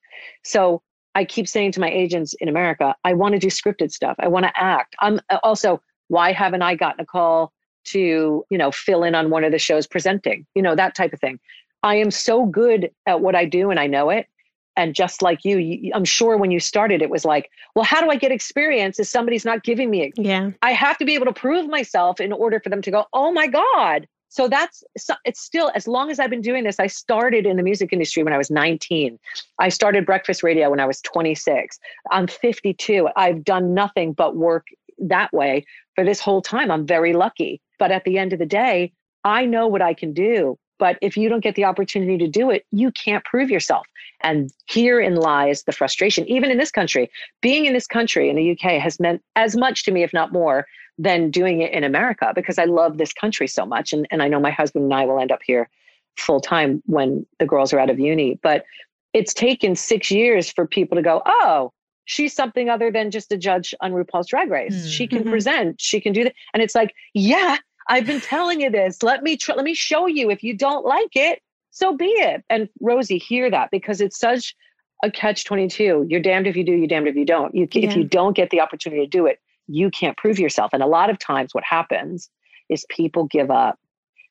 [0.44, 0.83] So
[1.14, 4.16] I keep saying to my agents in America, I want to do scripted stuff.
[4.18, 4.96] I want to act.
[5.01, 7.53] I'm uh, also, why haven't I gotten a call
[7.85, 11.12] to, you know, fill in on one of the shows presenting, you know, that type
[11.12, 11.40] of thing.
[11.83, 14.27] I am so good at what I do and I know it.
[14.76, 18.00] And just like you, you, I'm sure when you started, it was like, well, how
[18.00, 20.12] do I get experience if somebody's not giving me it?
[20.16, 20.50] Yeah.
[20.62, 23.32] I have to be able to prove myself in order for them to go, oh
[23.32, 24.06] my God.
[24.28, 24.82] So that's,
[25.26, 28.22] it's still, as long as I've been doing this, I started in the music industry
[28.22, 29.18] when I was 19.
[29.58, 31.78] I started breakfast radio when I was 26.
[32.11, 33.11] I'm 52.
[33.14, 36.70] I've done nothing but work that way for this whole time.
[36.70, 37.61] I'm very lucky.
[37.78, 40.58] But at the end of the day, I know what I can do.
[40.82, 43.86] But if you don't get the opportunity to do it, you can't prove yourself.
[44.20, 46.26] And herein lies the frustration.
[46.26, 47.08] Even in this country,
[47.40, 50.32] being in this country in the UK has meant as much to me, if not
[50.32, 50.66] more,
[50.98, 53.92] than doing it in America because I love this country so much.
[53.92, 55.68] And, and I know my husband and I will end up here
[56.16, 58.40] full time when the girls are out of uni.
[58.42, 58.64] But
[59.12, 61.70] it's taken six years for people to go, oh,
[62.06, 64.74] she's something other than just a judge on RuPaul's Drag Race.
[64.74, 64.90] Mm.
[64.90, 65.30] She can mm-hmm.
[65.30, 66.34] present, she can do that.
[66.52, 69.02] And it's like, yeah, I've been telling you this.
[69.02, 70.30] Let me tr- let me show you.
[70.30, 71.40] If you don't like it,
[71.70, 72.44] so be it.
[72.50, 74.54] And Rosie, hear that because it's such
[75.02, 76.06] a catch 22.
[76.08, 77.54] You're damned if you do, you're damned if you don't.
[77.54, 77.88] You, yeah.
[77.88, 80.70] If you don't get the opportunity to do it, you can't prove yourself.
[80.72, 82.30] And a lot of times what happens
[82.68, 83.78] is people give up.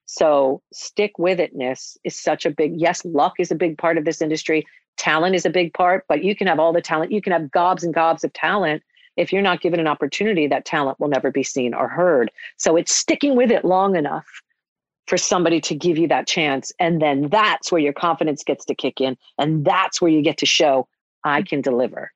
[0.05, 4.05] So stick with itness is such a big, yes, luck is a big part of
[4.05, 4.65] this industry.
[4.97, 7.11] Talent is a big part, but you can have all the talent.
[7.11, 8.83] You can have gobs and gobs of talent.
[9.17, 12.31] If you're not given an opportunity, that talent will never be seen or heard.
[12.57, 14.25] So it's sticking with it long enough
[15.07, 16.71] for somebody to give you that chance.
[16.79, 19.17] And then that's where your confidence gets to kick in.
[19.37, 20.87] And that's where you get to show
[21.25, 22.11] I can deliver.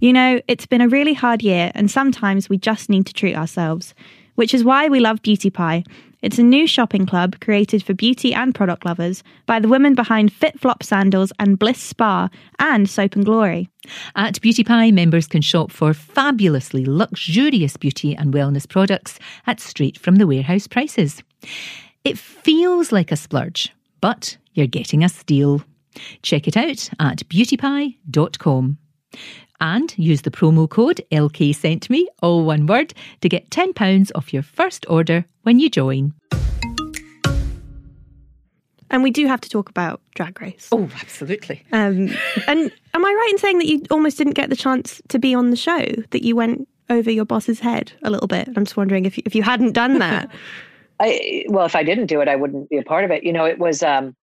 [0.00, 3.34] You know, it's been a really hard year, and sometimes we just need to treat
[3.34, 3.94] ourselves,
[4.34, 5.84] which is why we love Beauty Pie.
[6.26, 10.32] It's a new shopping club created for beauty and product lovers by the women behind
[10.32, 13.68] FitFlop Sandals and Bliss Spa and Soap and Glory.
[14.16, 19.96] At Beauty Pie, members can shop for fabulously luxurious beauty and wellness products at straight
[19.96, 21.22] from the warehouse prices.
[22.02, 25.62] It feels like a splurge, but you're getting a steal.
[26.22, 28.78] Check it out at beautypie.com
[29.60, 34.32] and use the promo code LK sent me, all one word, to get £10 off
[34.32, 36.12] your first order when you join.
[38.90, 40.68] And we do have to talk about Drag Race.
[40.70, 41.62] Oh, absolutely.
[41.72, 42.08] Um,
[42.46, 45.34] and am I right in saying that you almost didn't get the chance to be
[45.34, 48.48] on the show, that you went over your boss's head a little bit?
[48.48, 50.30] I'm just wondering if, if you hadn't done that.
[51.00, 53.24] I, well, if I didn't do it, I wouldn't be a part of it.
[53.24, 54.14] You know, it was um,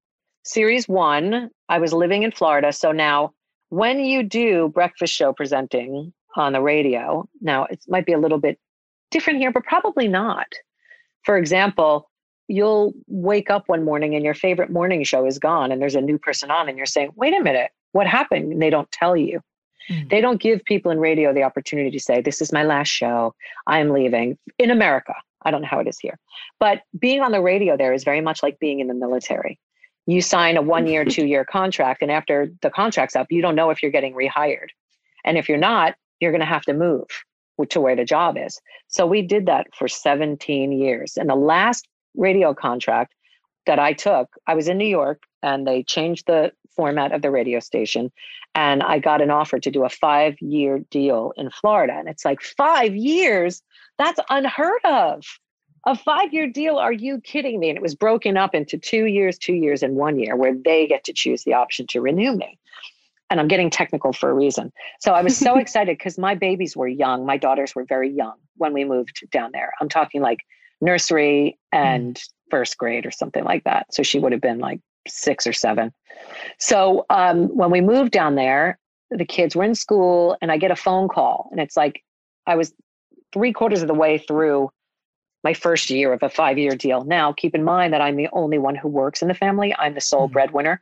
[0.44, 1.50] series one.
[1.70, 2.72] I was living in Florida.
[2.72, 3.32] So now
[3.74, 8.38] when you do breakfast show presenting on the radio, now it might be a little
[8.38, 8.60] bit
[9.10, 10.46] different here, but probably not.
[11.24, 12.08] For example,
[12.48, 16.02] you'll wake up one morning and your favorite morning show is gone and there's a
[16.02, 18.52] new person on and you're saying, wait a minute, what happened?
[18.52, 19.42] And they don't tell you.
[19.90, 20.08] Mm-hmm.
[20.10, 23.34] They don't give people in radio the opportunity to say, this is my last show.
[23.66, 25.16] I'm leaving in America.
[25.42, 26.20] I don't know how it is here.
[26.60, 29.60] But being on the radio there is very much like being in the military
[30.06, 33.56] you sign a one year, two year contract, and after the contract's up, you don't
[33.56, 34.70] know if you're getting rehired.
[35.26, 37.08] And if you're not, you're going to have to move
[37.70, 38.60] to where the job is.
[38.88, 41.18] So we did that for 17 years.
[41.18, 43.14] And the last radio contract
[43.66, 47.32] that I took, I was in New York and they changed the format of the
[47.32, 48.12] radio station.
[48.56, 51.94] And I got an offer to do a five year deal in Florida.
[51.98, 53.62] And it's like, five years?
[53.98, 55.24] That's unheard of
[55.86, 56.78] a five year deal?
[56.78, 57.70] Are you kidding me?
[57.70, 60.88] And it was broken up into two years two years and one year where they
[60.88, 62.58] get to choose the option to renew me.
[63.30, 64.72] And i'm getting technical for a reason.
[65.00, 67.26] So i was so excited because my babies were young.
[67.26, 69.74] My daughters were very young when we moved down there.
[69.82, 70.40] I'm talking like
[70.82, 72.30] nursery and mm.
[72.50, 73.94] first grade or something like that.
[73.94, 75.94] So she would have been like six or seven.
[76.60, 78.78] So um, when we moved down there
[79.18, 82.04] the kids were in school and i get a phone call and it's like
[82.48, 82.74] i was
[83.32, 84.70] three quarters of the way through
[85.44, 87.04] my first year of a five year deal.
[87.04, 89.76] Now, keep in mind that I'm the only one who works in the family.
[89.78, 90.34] I'm the sole mm-hmm.
[90.34, 90.82] breadwinner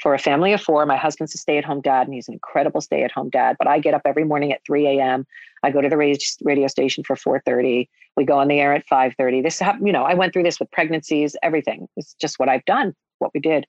[0.00, 0.84] for a family of four.
[0.86, 3.56] My husband's a stay at home dad, and he's an incredible stay at home dad.
[3.58, 5.26] But I get up every morning at 3 a.m.
[5.62, 7.88] I go to the radio station for 4:30.
[8.16, 9.42] We go on the air at 5:30.
[9.42, 11.88] This, you know, I went through this with pregnancies, everything.
[11.96, 13.66] It's just what I've done, what we did.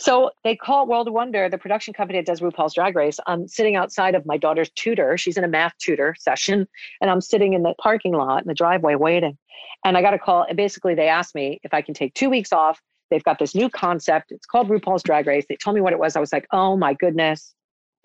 [0.00, 3.18] So they call World Wonder, the production company that does RuPaul's Drag Race.
[3.26, 5.18] I'm sitting outside of my daughter's tutor.
[5.18, 6.68] She's in a math tutor session,
[7.00, 9.36] and I'm sitting in the parking lot in the driveway waiting.
[9.84, 12.30] And I got a call, and basically they asked me if I can take two
[12.30, 12.80] weeks off.
[13.10, 14.30] They've got this new concept.
[14.30, 15.46] It's called RuPaul's Drag Race.
[15.48, 16.14] They told me what it was.
[16.14, 17.54] I was like, oh my goodness,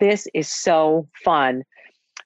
[0.00, 1.62] this is so fun.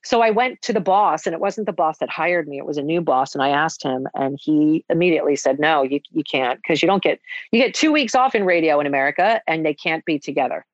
[0.08, 2.56] So I went to the boss, and it wasn't the boss that hired me.
[2.56, 6.00] It was a new boss, and I asked him, and he immediately said, "No, you
[6.08, 7.20] you can't because you don't get
[7.52, 10.64] you get two weeks off in radio in America, and they can't be together.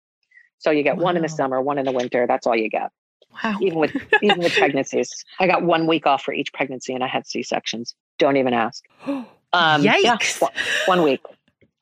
[0.59, 1.03] So you get wow.
[1.03, 2.29] one in the summer, one in the winter.
[2.29, 2.92] That's all you get.
[3.42, 3.57] Wow.
[3.61, 7.09] Even with even with pregnancies, I got one week off for each pregnancy, and I
[7.09, 7.92] had C sections.
[8.20, 8.85] Don't even ask.
[9.57, 10.40] Um, Yikes.
[10.40, 10.53] one-
[10.87, 11.20] one week.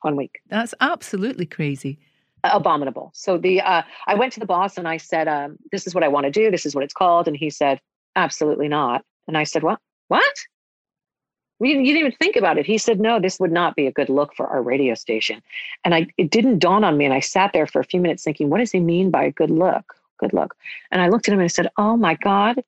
[0.01, 0.41] One week.
[0.47, 1.97] That's absolutely crazy.
[2.43, 3.11] Abominable.
[3.13, 6.03] So the uh, I went to the boss and I said, um, "This is what
[6.03, 6.51] I want to do.
[6.51, 7.79] This is what it's called." And he said,
[8.15, 9.79] "Absolutely not." And I said, "What?
[10.09, 10.35] What?
[11.59, 13.87] We didn't, you didn't even think about it." He said, "No, this would not be
[13.87, 15.41] a good look for our radio station."
[15.85, 18.23] And I it didn't dawn on me, and I sat there for a few minutes
[18.23, 19.95] thinking, "What does he mean by a good look?
[20.19, 20.55] Good look?"
[20.91, 22.63] And I looked at him and I said, "Oh my God,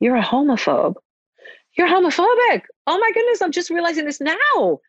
[0.00, 0.96] you're a homophobe.
[1.74, 2.62] You're homophobic.
[2.86, 4.80] Oh my goodness, I'm just realizing this now."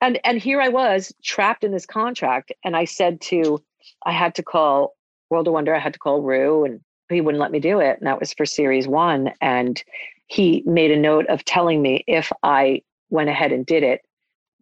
[0.00, 3.62] And and here I was trapped in this contract, and I said to
[4.04, 4.94] I had to call
[5.30, 5.74] World of Wonder.
[5.74, 7.98] I had to call Ru, and he wouldn't let me do it.
[7.98, 9.32] And that was for series one.
[9.40, 9.82] And
[10.26, 14.02] he made a note of telling me if I went ahead and did it,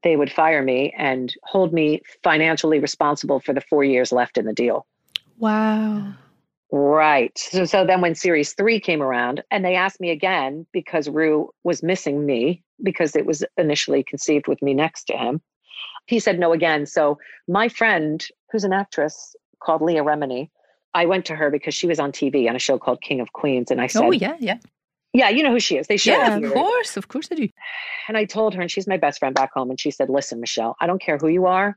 [0.02, 4.44] they would fire me and hold me financially responsible for the four years left in
[4.44, 4.86] the deal.
[5.38, 6.12] Wow.
[6.70, 7.36] Right.
[7.38, 11.50] So, so then when series three came around and they asked me again because Ru
[11.62, 15.40] was missing me because it was initially conceived with me next to him,
[16.06, 16.86] he said no again.
[16.86, 20.50] So my friend, who's an actress called Leah Remini,
[20.94, 23.32] I went to her because she was on TV on a show called King of
[23.32, 23.70] Queens.
[23.70, 24.58] And I oh, said, oh, yeah, yeah.
[25.12, 25.88] yeah, you know who she is.
[25.88, 26.96] They show Yeah, of course.
[26.96, 27.48] Of course I do.
[28.06, 29.70] And I told her, and she's my best friend back home.
[29.70, 31.76] And she said, Listen, Michelle, I don't care who you are.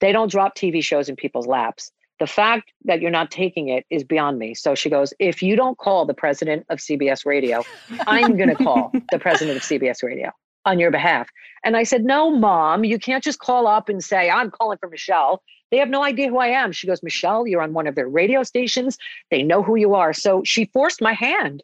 [0.00, 1.92] They don't drop TV shows in people's laps.
[2.20, 4.54] The fact that you're not taking it is beyond me.
[4.54, 7.64] So she goes, If you don't call the president of CBS Radio,
[8.06, 10.30] I'm going to call the president of CBS Radio
[10.64, 11.28] on your behalf.
[11.64, 14.88] And I said, No, mom, you can't just call up and say, I'm calling for
[14.88, 15.42] Michelle.
[15.70, 16.70] They have no idea who I am.
[16.70, 18.96] She goes, Michelle, you're on one of their radio stations.
[19.30, 20.12] They know who you are.
[20.12, 21.62] So she forced my hand.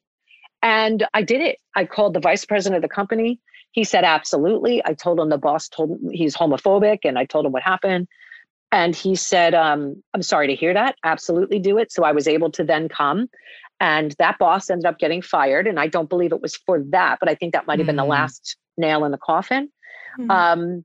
[0.63, 1.59] And I did it.
[1.77, 3.39] I called the vice president of the company.
[3.73, 4.83] He said, absolutely.
[4.85, 8.09] I told him the boss told him he's homophobic and I told him what happened.
[8.73, 10.97] And he said, um, I'm sorry to hear that.
[11.05, 11.91] Absolutely do it.
[11.91, 13.29] So I was able to then come.
[13.81, 15.67] And that boss ended up getting fired.
[15.67, 17.97] And I don't believe it was for that, but I think that might have been
[17.97, 18.09] the Mm.
[18.09, 19.71] last nail in the coffin.
[20.17, 20.31] Hmm.
[20.31, 20.85] Um,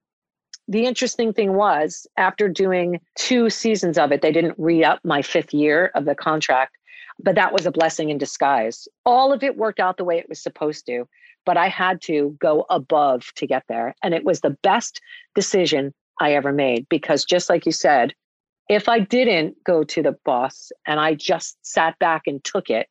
[0.68, 5.22] the interesting thing was, after doing two seasons of it, they didn't re up my
[5.22, 6.76] fifth year of the contract,
[7.20, 8.88] but that was a blessing in disguise.
[9.06, 11.08] All of it worked out the way it was supposed to,
[11.46, 13.94] but I had to go above to get there.
[14.02, 15.02] And it was the best
[15.36, 18.14] decision I ever made because, just like you said,
[18.70, 22.88] if I didn't go to the boss and I just sat back and took it,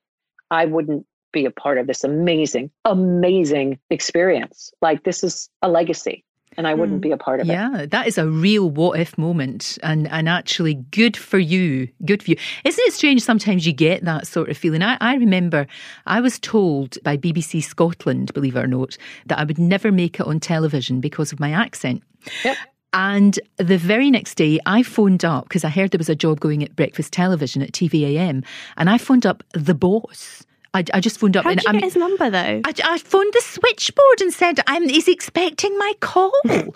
[0.51, 4.71] I wouldn't be a part of this amazing, amazing experience.
[4.81, 6.25] Like, this is a legacy
[6.57, 7.03] and I wouldn't Mm.
[7.03, 7.53] be a part of it.
[7.53, 11.89] Yeah, that is a real what if moment and, and actually good for you.
[12.05, 12.37] Good for you.
[12.65, 14.81] Isn't it strange sometimes you get that sort of feeling?
[14.81, 15.67] I, I remember
[16.07, 20.21] I was told by BBC Scotland, believe it or not, that I would never make
[20.21, 22.05] it on television because of my accent.
[22.45, 22.57] Yep.
[22.95, 26.39] And the very next day, I phoned up because I heard there was a job
[26.39, 28.45] going at breakfast television at TV-am,
[28.77, 30.47] and I phoned up the boss.
[30.75, 32.61] I, I just phoned up How did you I get his number though?
[32.65, 36.33] I, I phoned the switchboard and said, I'm, he's expecting my call.
[36.45, 36.73] and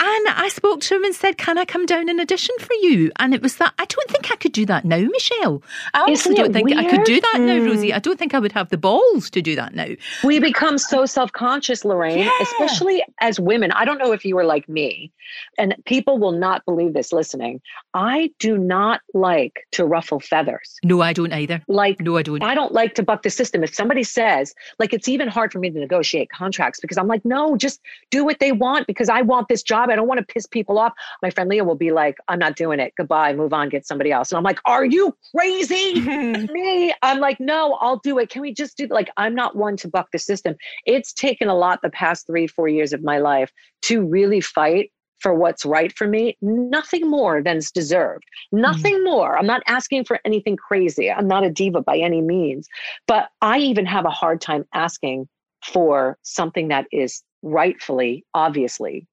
[0.00, 3.12] I spoke to him and said, Can I come down and audition for you?
[3.18, 5.62] And it was that, I don't think I could do that now, Michelle.
[5.94, 7.24] I honestly don't think I could do weird?
[7.24, 7.58] that now.
[7.64, 7.90] Rosie.
[7.90, 7.96] Hmm.
[7.96, 9.88] I don't think I would have the balls to do that now.
[10.24, 12.30] We become so self conscious, Lorraine, Yeah.
[12.40, 13.72] especially as women.
[13.72, 15.12] I don't know if you were like me,
[15.58, 17.60] and people will not believe this listening.
[17.94, 20.76] I do not like to ruffle feathers.
[20.82, 21.62] No, I don't either.
[21.68, 22.40] Like, No, I don't.
[22.40, 23.64] I don't like to buck the system.
[23.64, 27.24] If somebody says, like, it's even hard for me to negotiate contracts because I'm like,
[27.24, 27.80] no, just
[28.12, 29.90] do what they want because I want this job.
[29.90, 30.92] I don't want to piss people off.
[31.20, 32.92] My friend Leah will be like, I'm not doing it.
[32.96, 34.30] Goodbye, move on, get somebody else.
[34.30, 36.00] And I'm like, are you crazy?
[36.52, 36.94] me.
[37.02, 38.30] I'm like, no, I'll do it.
[38.30, 40.54] Can we just do like I'm not one to buck the system.
[40.84, 44.92] It's taken a lot the past three, four years of my life to really fight
[45.18, 46.36] for what's right for me.
[46.40, 48.24] Nothing more than's deserved.
[48.52, 48.60] Mm-hmm.
[48.62, 49.38] Nothing more.
[49.38, 51.10] I'm not asking for anything crazy.
[51.10, 52.68] I'm not a diva by any means.
[53.06, 55.28] But I even have a hard time asking
[55.64, 59.06] for something that is rightfully, obviously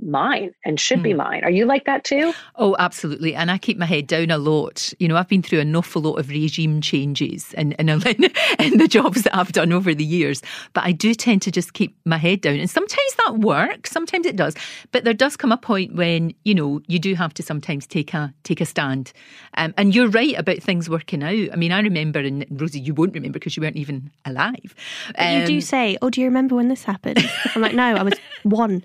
[0.00, 1.18] mine and should be Hmm.
[1.18, 1.44] mine.
[1.44, 2.34] Are you like that too?
[2.56, 3.34] Oh, absolutely.
[3.34, 4.92] And I keep my head down a lot.
[4.98, 7.88] You know, I've been through an awful lot of regime changes in, in,
[8.58, 10.42] in the jobs that I've done over the years.
[10.74, 12.56] But I do tend to just keep my head down.
[12.58, 14.54] And sometimes that works, sometimes it does.
[14.92, 18.12] But there does come a point when, you know, you do have to sometimes take
[18.12, 19.12] a take a stand.
[19.56, 21.52] Um, and you're right about things working out.
[21.52, 24.74] I mean, I remember, and Rosie, you won't remember because you weren't even alive.
[25.16, 27.94] But you do Um, say, "Oh, do you remember when this happened?" I'm like, "No,
[27.96, 28.84] I was one."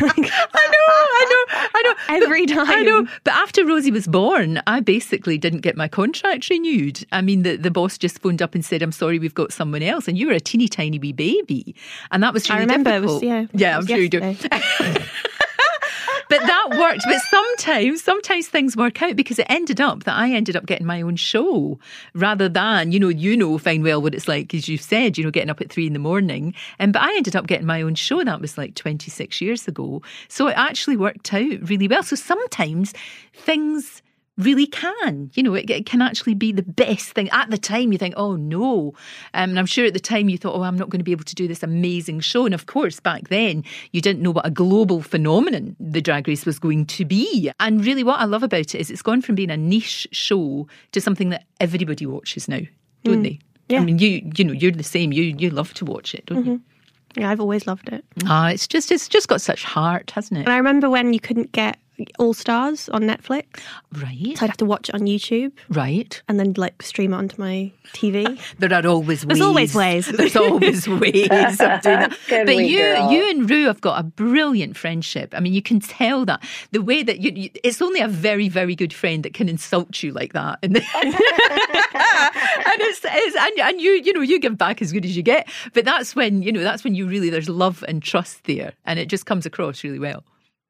[0.00, 1.94] I know, I know, I know.
[2.24, 2.68] Every time.
[2.68, 3.06] I know.
[3.24, 7.04] But after Rosie was born, I basically didn't get my contract renewed.
[7.12, 9.82] I mean, the, the boss just phoned up and said, I'm sorry, we've got someone
[9.82, 10.08] else.
[10.08, 11.74] And you were a teeny tiny wee baby.
[12.10, 13.52] And that was I really remember it was- difficult.
[13.54, 14.34] yeah, Yeah, I'm sure you do.
[16.86, 20.66] Worked, but sometimes, sometimes things work out because it ended up that I ended up
[20.66, 21.78] getting my own show
[22.14, 25.24] rather than, you know, you know fine well what it's like, as you've said, you
[25.24, 26.54] know, getting up at three in the morning.
[26.78, 28.22] And but I ended up getting my own show.
[28.22, 30.02] That was like 26 years ago.
[30.28, 32.02] So it actually worked out really well.
[32.02, 32.92] So sometimes
[33.32, 34.02] things
[34.38, 35.30] really can.
[35.34, 37.28] You know, it, it, can actually be the best thing.
[37.30, 38.94] At the time, you think, oh no.
[39.34, 41.12] Um, and I'm sure at the time you thought, oh, I'm not going to be
[41.12, 42.44] able to do this amazing show.
[42.44, 46.46] And of course, back then, you didn't know what a global phenomenon the Drag Race
[46.46, 47.50] was going to be.
[47.60, 50.66] And really, what I love about it is it's gone from being a niche show
[50.92, 52.60] to something that everybody watches now,
[53.04, 53.24] don't mm.
[53.24, 53.38] they?
[53.68, 53.80] Yeah.
[53.80, 55.12] I mean, you you know, you're the same.
[55.12, 56.50] You you love to watch it, don't mm-hmm.
[56.50, 56.62] you?
[57.16, 58.04] Yeah, I've always loved it.
[58.26, 60.44] Ah, it's just it's just got such heart, hasn't it?
[60.44, 61.78] And I remember when you couldn't get
[62.18, 63.60] all Stars on Netflix.
[63.92, 64.36] Right.
[64.36, 65.52] So I'd have to watch it on YouTube.
[65.68, 66.20] Right.
[66.28, 68.40] And then like stream it onto my TV.
[68.58, 69.26] there are always ways.
[69.26, 70.06] There's always ways.
[70.06, 72.16] There's always ways of doing that.
[72.28, 73.12] but you, girl.
[73.12, 75.34] you and Ru have got a brilliant friendship.
[75.34, 78.48] I mean, you can tell that the way that you, you it's only a very,
[78.48, 80.58] very good friend that can insult you like that.
[80.62, 85.16] And, and it's, it's and, and you, you know, you give back as good as
[85.16, 85.48] you get.
[85.72, 88.72] But that's when, you know, that's when you really, there's love and trust there.
[88.84, 90.24] And it just comes across really well.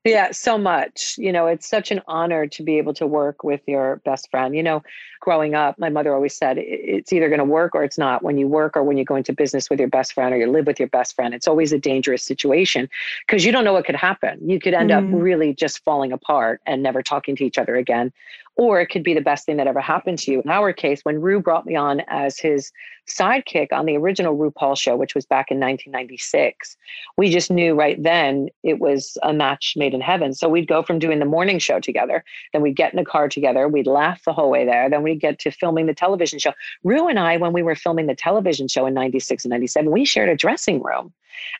[0.06, 1.16] Yeah, so much.
[1.18, 4.54] You know, it's such an honor to be able to work with your best friend.
[4.54, 4.82] You know,
[5.20, 8.22] growing up, my mother always said it's either going to work or it's not.
[8.22, 10.48] When you work or when you go into business with your best friend or you
[10.48, 12.88] live with your best friend, it's always a dangerous situation
[13.26, 14.38] because you don't know what could happen.
[14.48, 14.96] You could end mm.
[14.96, 18.12] up really just falling apart and never talking to each other again
[18.56, 20.40] or it could be the best thing that ever happened to you.
[20.40, 22.72] In our case, when Ru brought me on as his
[23.06, 26.76] sidekick on the original RuPaul show, which was back in 1996,
[27.16, 30.32] we just knew right then it was a match made in heaven.
[30.32, 33.28] So we'd go from doing the morning show together, then we'd get in a car
[33.28, 36.52] together, we'd laugh the whole way there, then we'd get to filming the television show.
[36.82, 40.04] Ru and I, when we were filming the television show in 96 and 97, we
[40.04, 41.12] shared a dressing room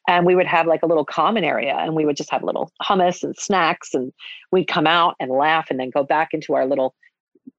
[0.09, 2.71] and we would have like a little common area and we would just have little
[2.83, 4.13] hummus and snacks and
[4.53, 6.95] we'd come out and laugh and then go back into our little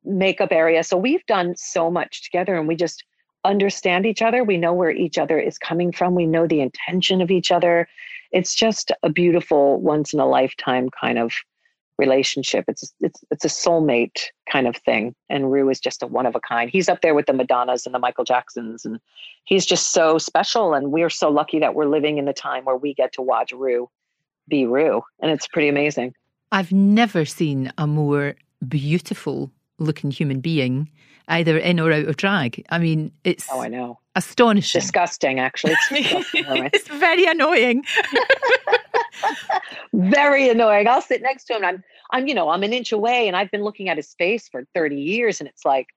[0.03, 0.83] makeup area.
[0.83, 3.03] So we've done so much together and we just
[3.43, 4.43] understand each other.
[4.43, 6.15] We know where each other is coming from.
[6.15, 7.87] We know the intention of each other.
[8.31, 11.33] It's just a beautiful once in a lifetime kind of
[11.97, 12.65] relationship.
[12.67, 15.15] It's it's it's a soulmate kind of thing.
[15.29, 16.69] And Ru is just a one of a kind.
[16.69, 18.99] He's up there with the Madonnas and the Michael Jacksons, and
[19.45, 20.73] he's just so special.
[20.73, 23.51] And we're so lucky that we're living in the time where we get to watch
[23.51, 23.89] Ru
[24.47, 26.13] be Ru, and it's pretty amazing.
[26.51, 28.35] I've never seen a more
[28.67, 30.89] beautiful looking human being,
[31.27, 32.65] either in or out of drag.
[32.69, 35.39] I mean, it's oh, I know, astonishing, disgusting.
[35.39, 37.83] Actually, it's, it's very annoying.
[39.93, 40.87] very annoying.
[40.87, 41.65] I'll sit next to him.
[41.65, 44.47] I'm, I'm, you know, I'm an inch away, and I've been looking at his face
[44.49, 45.87] for 30 years, and it's like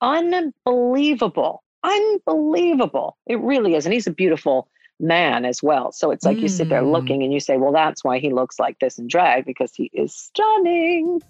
[0.00, 3.16] unbelievable, unbelievable.
[3.26, 4.68] It really is, and he's a beautiful
[5.00, 5.92] man as well.
[5.92, 6.42] So it's like mm.
[6.42, 6.92] you sit there mm.
[6.92, 9.90] looking, and you say, "Well, that's why he looks like this in drag because he
[9.92, 11.22] is stunning."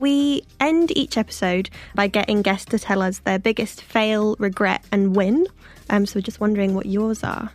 [0.00, 5.14] We end each episode by getting guests to tell us their biggest fail, regret, and
[5.14, 5.46] win.
[5.88, 7.52] Um, so, just wondering what yours are.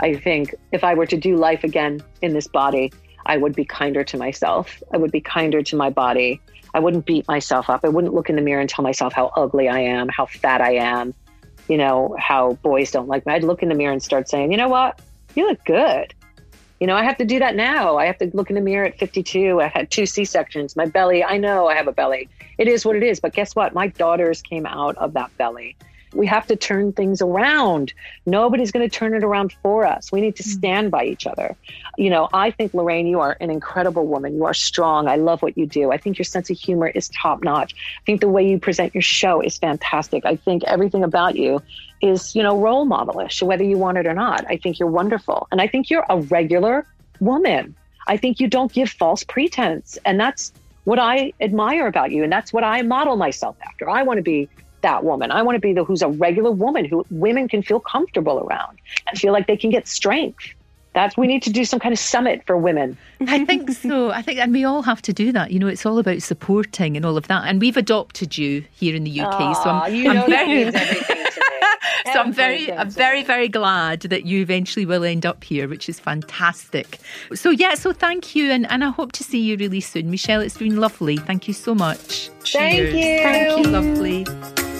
[0.00, 2.92] I think if I were to do life again in this body,
[3.26, 4.82] I would be kinder to myself.
[4.92, 6.40] I would be kinder to my body.
[6.74, 7.80] I wouldn't beat myself up.
[7.84, 10.60] I wouldn't look in the mirror and tell myself how ugly I am, how fat
[10.60, 11.14] I am,
[11.68, 13.32] you know, how boys don't like me.
[13.32, 15.00] I'd look in the mirror and start saying, you know what?
[15.34, 16.12] You look good.
[16.80, 17.96] You know, I have to do that now.
[17.96, 19.60] I have to look in the mirror at 52.
[19.60, 20.76] I had two C sections.
[20.76, 22.28] My belly, I know I have a belly.
[22.58, 23.20] It is what it is.
[23.20, 23.72] But guess what?
[23.72, 25.76] My daughters came out of that belly.
[26.14, 27.92] We have to turn things around.
[28.26, 30.12] Nobody's going to turn it around for us.
[30.12, 30.50] We need to hmm.
[30.50, 31.56] stand by each other.
[31.96, 34.34] You know, I think, Lorraine, you are an incredible woman.
[34.34, 35.08] You are strong.
[35.08, 35.92] I love what you do.
[35.92, 37.74] I think your sense of humor is top notch.
[37.74, 40.24] I think the way you present your show is fantastic.
[40.24, 41.62] I think everything about you
[42.00, 44.44] is, you know, role modelish, whether you want it or not.
[44.48, 45.48] I think you're wonderful.
[45.50, 46.86] And I think you're a regular
[47.20, 47.74] woman.
[48.06, 49.98] I think you don't give false pretense.
[50.04, 50.52] And that's
[50.84, 52.22] what I admire about you.
[52.22, 53.88] And that's what I model myself after.
[53.88, 54.48] I want to be
[54.84, 55.30] that woman.
[55.30, 58.78] I want to be the who's a regular woman who women can feel comfortable around
[59.08, 60.44] and feel like they can get strength.
[60.92, 62.96] That's we need to do some kind of summit for women.
[63.26, 64.10] I think so.
[64.12, 65.50] I think, and we all have to do that.
[65.50, 67.48] You know, it's all about supporting and all of that.
[67.48, 70.70] And we've adopted you here in the UK, Aww, so I'm, you I'm very.
[72.12, 75.88] so I'm very, I'm very, very glad that you eventually will end up here, which
[75.88, 77.00] is fantastic.
[77.34, 80.42] So yeah, so thank you, and, and I hope to see you really soon, Michelle.
[80.42, 81.16] It's been lovely.
[81.16, 82.28] Thank you so much.
[82.44, 82.92] Thank you.
[82.92, 84.73] Thank you, lovely.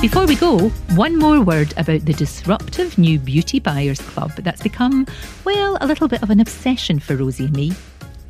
[0.00, 5.06] Before we go, one more word about the disruptive new Beauty Buyers Club that's become,
[5.44, 7.72] well, a little bit of an obsession for Rosie and me.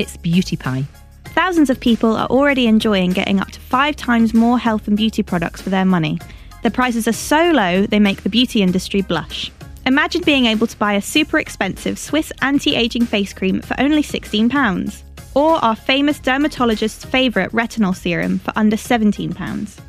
[0.01, 0.83] It's Beauty Pie.
[1.27, 5.23] Thousands of people are already enjoying getting up to five times more health and beauty
[5.23, 6.19] products for their money.
[6.65, 9.53] The prices are so low, they make the beauty industry blush.
[9.87, 14.03] Imagine being able to buy a super expensive Swiss anti aging face cream for only
[14.03, 15.03] £16,
[15.37, 19.81] or our famous dermatologist's favourite retinol serum for under £17.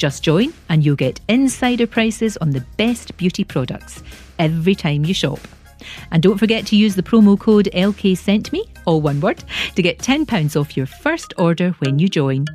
[0.00, 4.02] Just join and you'll get insider prices on the best beauty products
[4.38, 5.40] every time you shop.
[6.10, 9.44] And don't forget to use the promo code LK Sent Me, all one word,
[9.74, 12.46] to get £10 off your first order when you join.